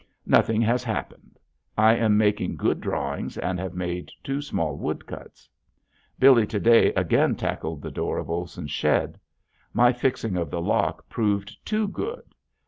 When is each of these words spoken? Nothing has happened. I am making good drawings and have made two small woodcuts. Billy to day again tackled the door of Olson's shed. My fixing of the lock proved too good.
Nothing 0.25 0.61
has 0.63 0.83
happened. 0.83 1.37
I 1.77 1.93
am 1.95 2.17
making 2.17 2.55
good 2.55 2.81
drawings 2.81 3.37
and 3.37 3.59
have 3.59 3.75
made 3.75 4.09
two 4.23 4.41
small 4.41 4.75
woodcuts. 4.75 5.47
Billy 6.17 6.47
to 6.47 6.59
day 6.59 6.91
again 6.93 7.35
tackled 7.35 7.83
the 7.83 7.91
door 7.91 8.17
of 8.17 8.27
Olson's 8.27 8.71
shed. 8.71 9.19
My 9.73 9.93
fixing 9.93 10.37
of 10.37 10.49
the 10.49 10.59
lock 10.59 11.07
proved 11.07 11.55
too 11.63 11.87
good. 11.87 12.33